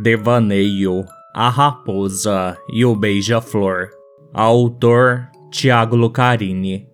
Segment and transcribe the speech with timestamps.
[0.00, 1.04] Devaneio,
[1.34, 3.90] A Raposa e o Beija-Flor.
[4.32, 6.88] Autor Tiago Lucarini.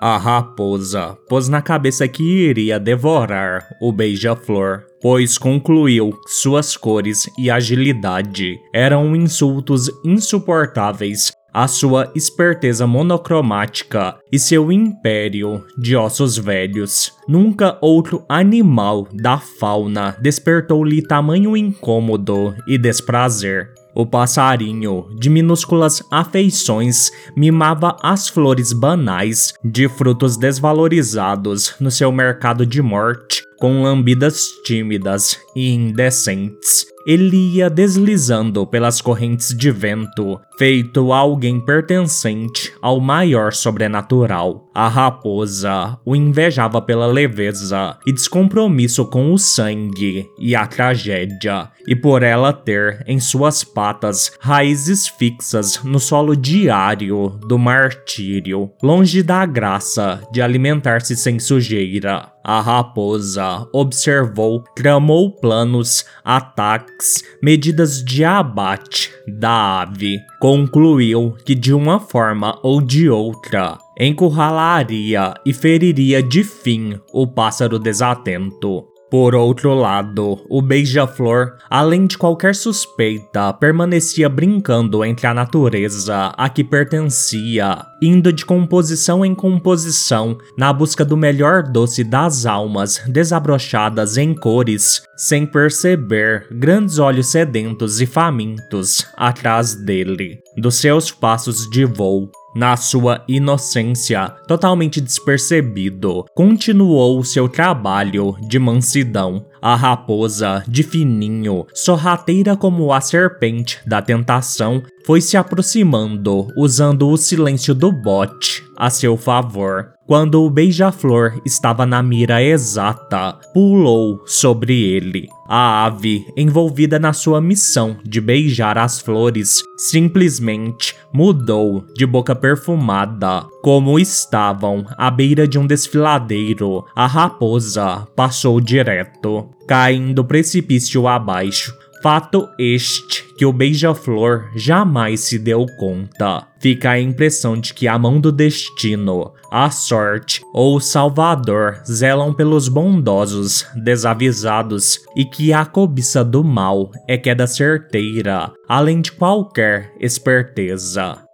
[0.00, 7.28] A raposa pôs na cabeça que iria devorar o beija-flor, pois concluiu que suas cores
[7.36, 17.12] e agilidade eram insultos insuportáveis à sua esperteza monocromática e seu império de ossos velhos.
[17.26, 23.74] Nunca outro animal da fauna despertou-lhe tamanho incômodo e desprazer.
[23.92, 32.64] O passarinho, de minúsculas afeições, mimava as flores banais de frutos desvalorizados no seu mercado
[32.64, 36.86] de morte, com lambidas tímidas e indecentes.
[37.08, 44.68] Ele ia deslizando pelas correntes de vento, feito alguém pertencente ao maior sobrenatural.
[44.74, 51.96] A raposa o invejava pela leveza e descompromisso com o sangue e a tragédia, e
[51.96, 59.46] por ela ter em suas patas raízes fixas no solo diário do martírio, longe da
[59.46, 62.30] graça de alimentar-se sem sujeira.
[62.44, 66.97] A raposa observou, tramou planos, ataques,
[67.42, 70.20] medidas de abate da ave.
[70.40, 77.78] Concluiu que de uma forma ou de outra encurralaria e feriria de fim o pássaro
[77.78, 78.87] desatento.
[79.10, 86.48] Por outro lado, o beija-flor, além de qualquer suspeita, permanecia brincando entre a natureza a
[86.50, 94.18] que pertencia, indo de composição em composição na busca do melhor doce das almas desabrochadas
[94.18, 101.86] em cores, sem perceber grandes olhos sedentos e famintos atrás dele, dos seus passos de
[101.86, 109.46] voo na sua inocência, totalmente despercebido, continuou seu trabalho de mansidão.
[109.62, 117.16] A raposa, de fininho, sorrateira como a serpente da tentação, foi se aproximando, usando o
[117.16, 119.92] silêncio do bote a seu favor.
[120.08, 125.28] Quando o beija-flor estava na mira exata, pulou sobre ele.
[125.46, 133.44] A ave, envolvida na sua missão de beijar as flores, simplesmente mudou de boca perfumada.
[133.62, 141.70] Como estavam à beira de um desfiladeiro, a raposa passou direto, caindo precipício abaixo.
[142.02, 146.46] Fato este que o beija-flor jamais se deu conta.
[146.60, 152.32] Fica a impressão de que a mão do destino, a sorte ou o Salvador zelam
[152.32, 159.92] pelos bondosos desavisados e que a cobiça do mal é queda certeira, além de qualquer
[160.00, 161.27] esperteza.